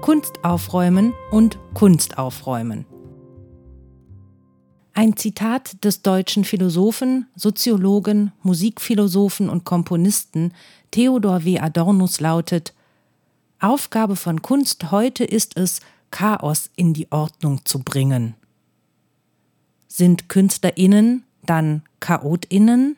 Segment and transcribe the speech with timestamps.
[0.00, 2.86] Kunst aufräumen und Kunst aufräumen.
[4.94, 10.52] Ein Zitat des deutschen Philosophen, Soziologen, Musikphilosophen und Komponisten
[10.90, 11.58] Theodor W.
[11.58, 12.74] Adornus lautet
[13.60, 18.34] Aufgabe von Kunst heute ist es, Chaos in die Ordnung zu bringen.
[19.88, 22.96] Sind KünstlerInnen dann ChaotInnen?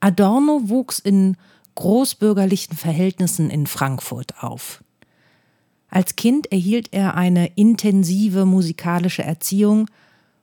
[0.00, 1.36] Adorno wuchs in
[1.74, 4.82] großbürgerlichen Verhältnissen in Frankfurt auf.
[5.90, 9.86] Als Kind erhielt er eine intensive musikalische Erziehung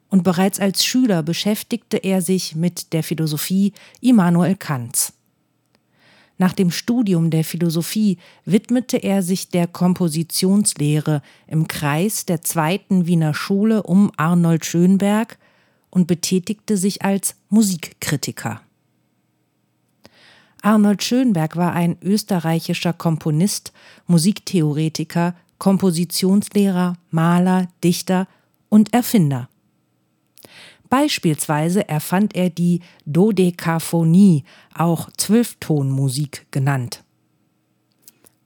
[0.10, 5.14] und bereits als Schüler beschäftigte er sich mit der Philosophie Immanuel Kants.
[6.38, 13.34] Nach dem Studium der Philosophie widmete er sich der Kompositionslehre im Kreis der zweiten Wiener
[13.34, 15.40] Schule um Arnold Schönberg
[15.90, 18.62] und betätigte sich als Musikkritiker.
[20.62, 23.74] Arnold Schönberg war ein österreichischer Komponist,
[24.08, 28.28] Musiktheoretiker, Kompositionslehrer, Maler, Dichter
[28.70, 29.50] und Erfinder.
[30.90, 37.04] Beispielsweise erfand er die Dodekaphonie, auch Zwölftonmusik genannt.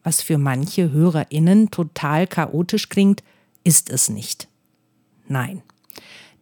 [0.03, 3.23] Was für manche HörerInnen total chaotisch klingt,
[3.63, 4.47] ist es nicht.
[5.27, 5.61] Nein,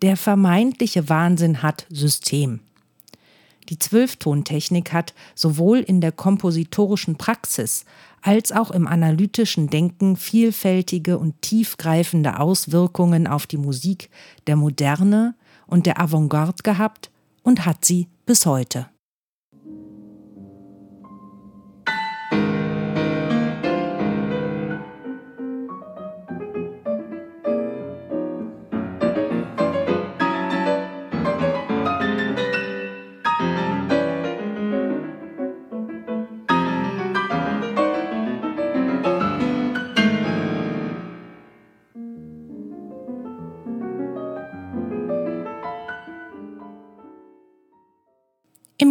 [0.01, 2.61] der vermeintliche Wahnsinn hat System.
[3.69, 7.85] Die Zwölftontechnik hat sowohl in der kompositorischen Praxis
[8.21, 14.09] als auch im analytischen Denken vielfältige und tiefgreifende Auswirkungen auf die Musik
[14.47, 15.35] der Moderne
[15.67, 17.11] und der Avantgarde gehabt
[17.43, 18.87] und hat sie bis heute.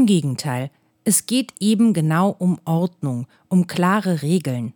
[0.08, 0.70] Gegenteil,
[1.04, 4.72] es geht eben genau um Ordnung, um klare Regeln.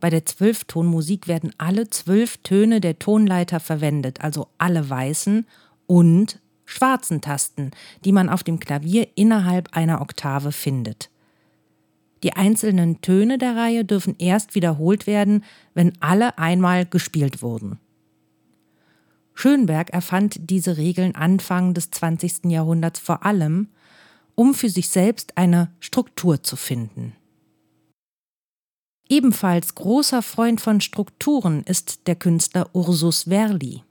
[0.00, 5.46] Bei der Zwölftonmusik werden alle zwölf Töne der Tonleiter verwendet, also alle weißen
[5.86, 7.70] und schwarzen Tasten,
[8.04, 11.08] die man auf dem Klavier innerhalb einer Oktave findet.
[12.24, 17.78] Die einzelnen Töne der Reihe dürfen erst wiederholt werden, wenn alle einmal gespielt wurden.
[19.34, 22.46] Schönberg erfand diese Regeln Anfang des 20.
[22.46, 23.68] Jahrhunderts vor allem,
[24.38, 27.16] um für sich selbst eine Struktur zu finden.
[29.08, 33.82] Ebenfalls großer Freund von Strukturen ist der Künstler Ursus Verli.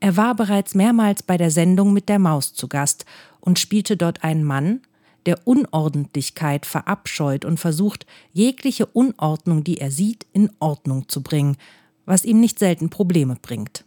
[0.00, 3.04] Er war bereits mehrmals bei der Sendung mit der Maus zu Gast
[3.38, 4.80] und spielte dort einen Mann,
[5.26, 11.56] der Unordentlichkeit verabscheut und versucht, jegliche Unordnung, die er sieht, in Ordnung zu bringen,
[12.04, 13.84] was ihm nicht selten Probleme bringt.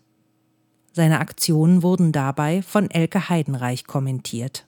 [0.93, 4.65] Seine Aktionen wurden dabei von Elke Heidenreich kommentiert.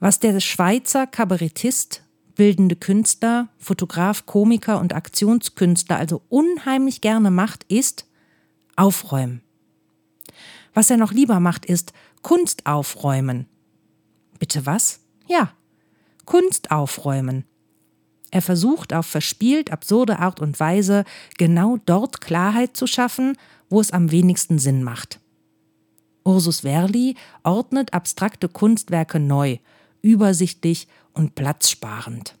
[0.00, 2.02] Was der Schweizer Kabarettist,
[2.34, 8.06] bildende Künstler, Fotograf, Komiker und Aktionskünstler also unheimlich gerne macht, ist
[8.76, 9.42] aufräumen.
[10.72, 13.46] Was er noch lieber macht, ist Kunst aufräumen.
[14.38, 15.00] Bitte was?
[15.26, 15.52] Ja,
[16.24, 17.44] Kunst aufräumen.
[18.30, 21.04] Er versucht auf verspielt absurde Art und Weise
[21.36, 23.36] genau dort Klarheit zu schaffen,
[23.68, 25.20] wo es am wenigsten Sinn macht.
[26.24, 29.58] Ursus Verli ordnet abstrakte Kunstwerke neu
[30.02, 32.36] übersichtlich und platzsparend.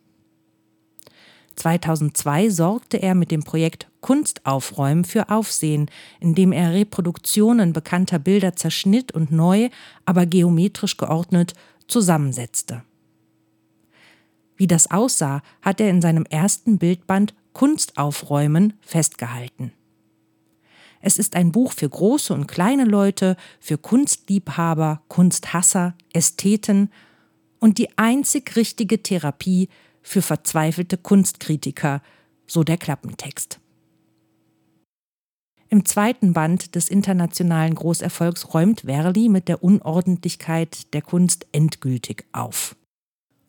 [1.56, 8.56] 2002 sorgte er mit dem Projekt Kunst aufräumen für Aufsehen, indem er Reproduktionen bekannter Bilder
[8.56, 9.68] zerschnitt und neu,
[10.06, 11.54] aber geometrisch geordnet
[11.86, 12.82] zusammensetzte.
[14.56, 19.72] Wie das aussah, hat er in seinem ersten Bildband Kunst aufräumen festgehalten.
[21.02, 26.90] Es ist ein Buch für große und kleine Leute, für Kunstliebhaber, Kunsthasser, Ästheten
[27.60, 29.68] und die einzig richtige Therapie
[30.02, 32.02] für verzweifelte Kunstkritiker,
[32.46, 33.60] so der Klappentext.
[35.68, 42.74] Im zweiten Band des internationalen Großerfolgs räumt Verli mit der Unordentlichkeit der Kunst endgültig auf.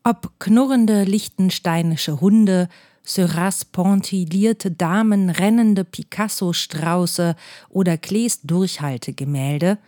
[0.04, 2.70] Ob knurrende lichtensteinische Hunde,
[3.04, 7.36] Seuras pointilierte Damen, rennende Picasso-Strauße
[7.70, 9.80] oder Klees Durchhaltegemälde,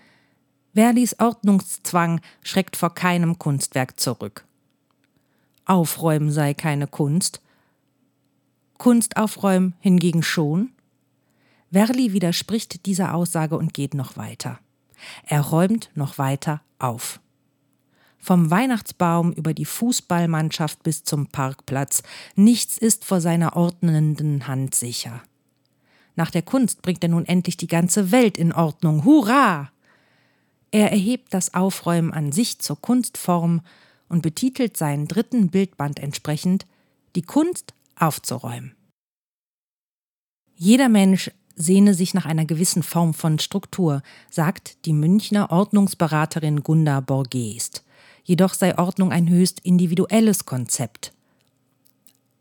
[0.73, 4.45] Verlis Ordnungszwang schreckt vor keinem Kunstwerk zurück.
[5.65, 7.41] Aufräumen sei keine Kunst,
[8.83, 10.71] Kunst aufräumen hingegen schon?
[11.71, 14.59] Verli widerspricht dieser Aussage und geht noch weiter.
[15.25, 17.21] Er räumt noch weiter auf.
[18.19, 22.03] Vom Weihnachtsbaum über die Fußballmannschaft bis zum Parkplatz,
[22.35, 25.21] nichts ist vor seiner ordnenden Hand sicher.
[26.15, 29.05] Nach der Kunst bringt er nun endlich die ganze Welt in Ordnung.
[29.05, 29.71] Hurra!
[30.73, 33.61] Er erhebt das Aufräumen an sich zur Kunstform
[34.09, 36.65] und betitelt seinen dritten Bildband entsprechend
[37.15, 38.75] Die Kunst aufzuräumen.
[40.55, 47.01] Jeder Mensch sehne sich nach einer gewissen Form von Struktur, sagt die Münchner Ordnungsberaterin Gunda
[47.01, 47.83] Borgest.
[48.23, 51.13] Jedoch sei Ordnung ein höchst individuelles Konzept.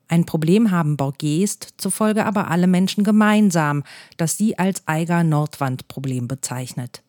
[0.08, 3.82] Ein Problem haben Borgest zufolge aber alle Menschen gemeinsam,
[4.16, 7.02] das sie als Eiger-Nordwand-Problem bezeichnet.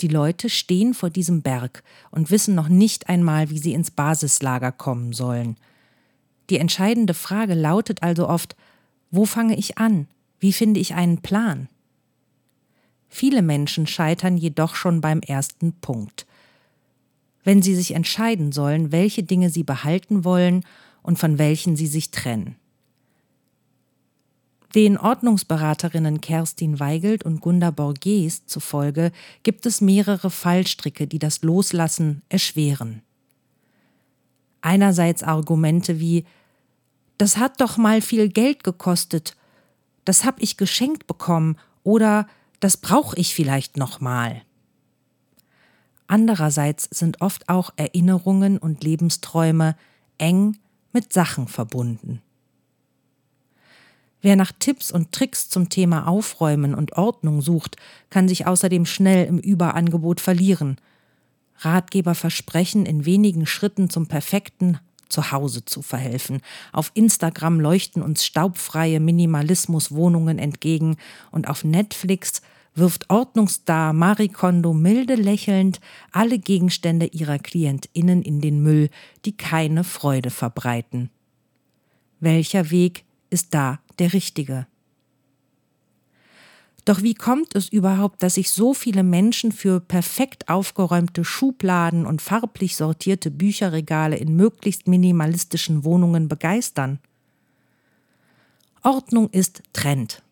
[0.00, 4.70] Die Leute stehen vor diesem Berg und wissen noch nicht einmal, wie sie ins Basislager
[4.70, 5.56] kommen sollen.
[6.50, 8.56] Die entscheidende Frage lautet also oft,
[9.10, 10.06] wo fange ich an?
[10.38, 11.68] Wie finde ich einen Plan?
[13.08, 16.26] Viele Menschen scheitern jedoch schon beim ersten Punkt.
[17.42, 20.64] Wenn sie sich entscheiden sollen, welche Dinge sie behalten wollen
[21.02, 22.56] und von welchen sie sich trennen.
[24.74, 29.12] Den Ordnungsberaterinnen Kerstin Weigelt und Gunda Borges zufolge
[29.42, 33.02] gibt es mehrere Fallstricke, die das Loslassen erschweren.
[34.60, 36.24] Einerseits Argumente wie
[37.16, 39.36] das hat doch mal viel Geld gekostet,
[40.04, 42.28] das hab ich geschenkt bekommen oder
[42.60, 44.42] das brauche ich vielleicht noch mal.
[46.06, 49.76] Andererseits sind oft auch Erinnerungen und Lebensträume
[50.16, 50.58] eng
[50.92, 52.22] mit Sachen verbunden.
[54.20, 57.76] Wer nach Tipps und Tricks zum Thema Aufräumen und Ordnung sucht,
[58.10, 60.76] kann sich außerdem schnell im Überangebot verlieren.
[61.60, 64.78] Ratgeber versprechen, in wenigen Schritten zum perfekten
[65.08, 66.40] zu Hause zu verhelfen.
[66.72, 70.96] Auf Instagram leuchten uns staubfreie Minimalismuswohnungen entgegen
[71.30, 72.42] und auf Netflix
[72.74, 75.80] wirft Ordnungsstar Marie Kondo milde lächelnd
[76.12, 78.90] alle Gegenstände ihrer KlientInnen in den Müll,
[79.24, 81.10] die keine Freude verbreiten.
[82.20, 84.66] Welcher Weg ist da der richtige?
[86.84, 92.22] Doch wie kommt es überhaupt, dass sich so viele Menschen für perfekt aufgeräumte Schubladen und
[92.22, 96.98] farblich sortierte Bücherregale in möglichst minimalistischen Wohnungen begeistern?
[98.82, 100.22] Ordnung ist Trend.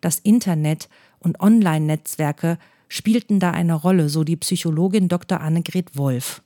[0.00, 0.88] Das Internet
[1.20, 2.58] und Online-Netzwerke
[2.88, 5.40] spielten da eine Rolle, so die Psychologin Dr.
[5.40, 6.42] Annegret Wolf.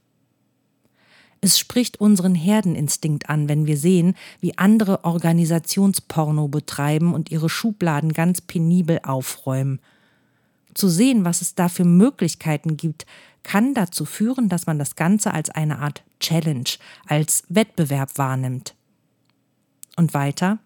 [1.41, 8.13] Es spricht unseren Herdeninstinkt an, wenn wir sehen, wie andere Organisationsporno betreiben und ihre Schubladen
[8.13, 9.81] ganz penibel aufräumen.
[10.75, 13.07] Zu sehen, was es da für Möglichkeiten gibt,
[13.43, 16.69] kann dazu führen, dass man das Ganze als eine Art Challenge,
[17.07, 18.75] als Wettbewerb wahrnimmt.
[19.97, 20.59] Und weiter?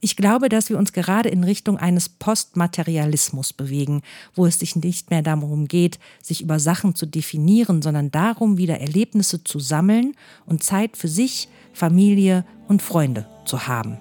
[0.00, 4.02] Ich glaube, dass wir uns gerade in Richtung eines Postmaterialismus bewegen,
[4.34, 8.80] wo es sich nicht mehr darum geht, sich über Sachen zu definieren, sondern darum, wieder
[8.80, 10.14] Erlebnisse zu sammeln
[10.46, 13.98] und Zeit für sich, Familie und Freunde zu haben.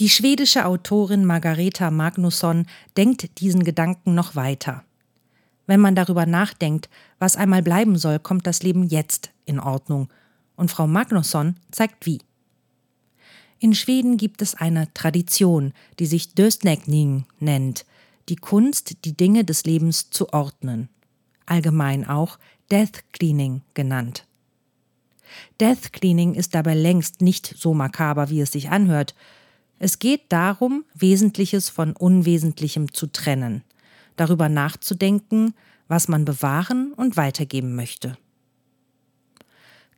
[0.00, 2.66] Die schwedische Autorin Margareta Magnusson
[2.96, 4.82] denkt diesen Gedanken noch weiter.
[5.66, 6.88] Wenn man darüber nachdenkt,
[7.18, 10.08] was einmal bleiben soll, kommt das Leben jetzt in Ordnung.
[10.56, 12.22] Und Frau Magnusson zeigt wie.
[13.58, 17.84] In Schweden gibt es eine Tradition, die sich Döstnäckning nennt,
[18.30, 20.88] die Kunst, die Dinge des Lebens zu ordnen.
[21.44, 22.38] Allgemein auch
[22.70, 24.26] Death Cleaning genannt.
[25.60, 29.14] Death Cleaning ist dabei längst nicht so makaber, wie es sich anhört.
[29.82, 33.64] Es geht darum, Wesentliches von Unwesentlichem zu trennen,
[34.14, 35.54] darüber nachzudenken,
[35.88, 38.18] was man bewahren und weitergeben möchte.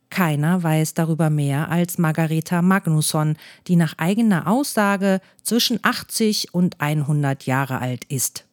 [0.09, 3.35] Keiner weiß darüber mehr als Margareta Magnusson,
[3.67, 8.45] die nach eigener Aussage zwischen 80 und 100 Jahre alt ist.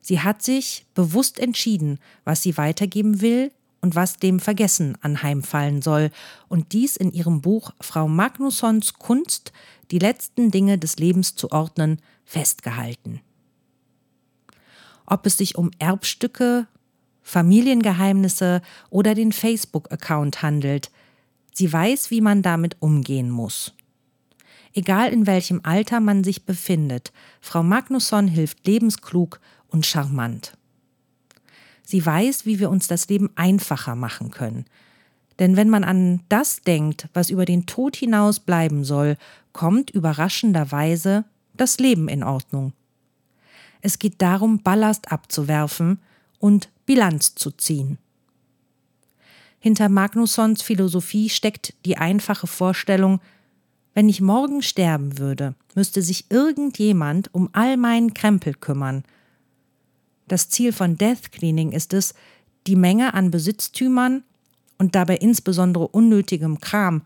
[0.00, 6.10] Sie hat sich bewusst entschieden, was sie weitergeben will und was dem Vergessen anheimfallen soll,
[6.48, 9.52] und dies in ihrem Buch Frau Magnussons Kunst,
[9.90, 13.20] die letzten Dinge des Lebens zu ordnen, festgehalten.
[15.04, 16.66] ob es sich um Erbstücke,
[17.22, 20.90] Familiengeheimnisse oder den Facebook-Account handelt.
[21.52, 23.74] Sie weiß, wie man damit umgehen muss.
[24.74, 30.56] Egal in welchem Alter man sich befindet, Frau Magnusson hilft lebensklug und charmant.
[31.82, 34.66] Sie weiß, wie wir uns das Leben einfacher machen können.
[35.38, 39.16] Denn wenn man an das denkt, was über den Tod hinaus bleiben soll,
[39.52, 41.24] kommt überraschenderweise
[41.54, 42.72] das Leben in Ordnung.
[43.80, 45.98] Es geht darum, Ballast abzuwerfen
[46.38, 47.98] und Bilanz zu ziehen.
[49.58, 53.20] Hinter Magnussons Philosophie steckt die einfache Vorstellung,
[53.94, 59.04] wenn ich morgen sterben würde, müsste sich irgendjemand um all meinen Krempel kümmern.
[60.32, 62.14] Das Ziel von Death Cleaning ist es,
[62.66, 64.24] die Menge an Besitztümern
[64.78, 67.02] und dabei insbesondere unnötigem Kram,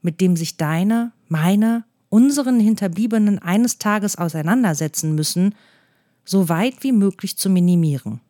[0.00, 5.54] mit dem sich deine, meine, unseren Hinterbliebenen eines Tages auseinandersetzen müssen,
[6.24, 8.22] so weit wie möglich zu minimieren.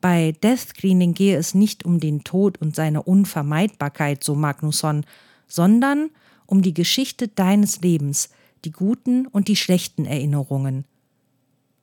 [0.00, 5.04] Bei Death Cleaning gehe es nicht um den Tod und seine Unvermeidbarkeit, so Magnusson,
[5.46, 6.08] sondern
[6.46, 8.30] um die Geschichte deines Lebens,
[8.64, 10.86] die guten und die schlechten Erinnerungen.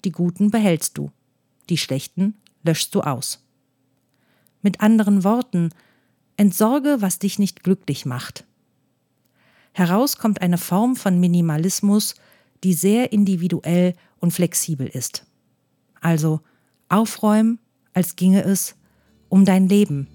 [0.06, 1.12] Die guten behältst du,
[1.68, 3.44] die schlechten löschst du aus.
[4.62, 5.72] Mit anderen Worten,
[6.38, 8.46] entsorge, was dich nicht glücklich macht.
[9.74, 12.14] Heraus kommt eine Form von Minimalismus,
[12.64, 15.26] die sehr individuell und flexibel ist.
[16.02, 16.40] Also
[16.88, 17.58] aufräumen,
[17.94, 18.76] als ginge es
[19.28, 20.08] um dein Leben.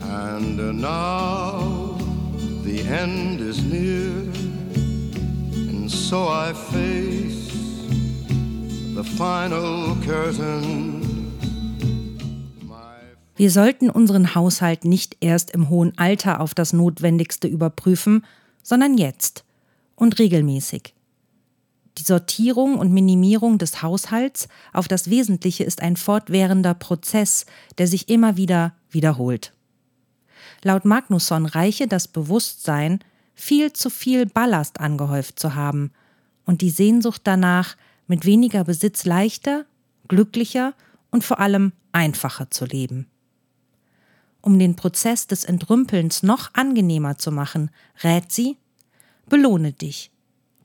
[0.00, 1.98] And now
[2.64, 4.31] the end is near,
[5.82, 7.50] and so I face
[8.94, 11.02] the final curtain.
[13.34, 18.24] Wir sollten unseren Haushalt nicht erst im hohen Alter auf das Notwendigste überprüfen,
[18.62, 19.44] sondern jetzt
[19.96, 20.94] und regelmäßig.
[21.98, 27.46] Die Sortierung und Minimierung des Haushalts auf das Wesentliche ist ein fortwährender Prozess,
[27.78, 29.52] der sich immer wieder wiederholt.
[30.62, 33.00] Laut Magnusson reiche das Bewusstsein,
[33.34, 35.92] viel zu viel Ballast angehäuft zu haben
[36.44, 39.64] und die Sehnsucht danach, mit weniger Besitz leichter,
[40.08, 40.74] glücklicher
[41.10, 43.06] und vor allem einfacher zu leben.
[44.40, 47.70] Um den Prozess des Entrümpelns noch angenehmer zu machen,
[48.02, 48.56] rät sie,
[49.28, 50.10] belohne dich,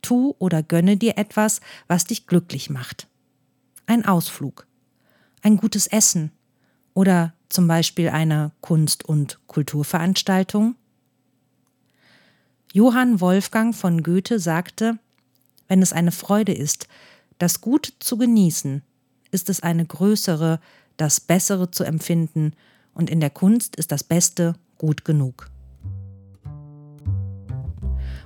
[0.01, 3.07] tu oder gönne dir etwas, was dich glücklich macht.
[3.85, 4.65] Ein Ausflug,
[5.41, 6.31] ein gutes Essen
[6.93, 10.75] oder zum Beispiel eine Kunst- und Kulturveranstaltung.
[12.77, 14.99] Johann Wolfgang von Goethe sagte,
[15.67, 16.87] wenn es eine Freude ist,
[17.39, 18.83] das Gute zu genießen,
[19.31, 20.59] ist es eine größere,
[20.95, 22.53] das Bessere zu empfinden
[22.93, 25.49] und in der Kunst ist das Beste gut genug.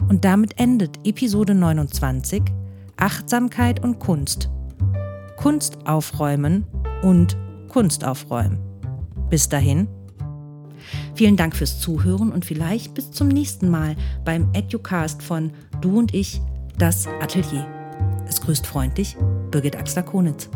[0.10, 2.44] Und damit endet Episode 29
[2.98, 4.50] Achtsamkeit und Kunst.
[5.38, 6.66] Kunst aufräumen
[7.04, 7.38] und
[7.70, 8.60] Kunst aufräumen.
[9.30, 9.88] Bis dahin.
[11.16, 13.96] Vielen Dank fürs Zuhören und vielleicht bis zum nächsten Mal
[14.26, 16.42] beim Educast von Du und ich,
[16.78, 17.68] das Atelier.
[18.28, 19.18] Es grüßt freundlich
[19.52, 20.50] Birgit Axler-Konitz.